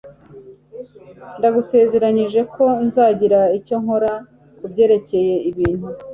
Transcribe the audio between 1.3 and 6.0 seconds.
Ndagusezeranije ko nzagira icyo nkora kubyerekeye ibintu.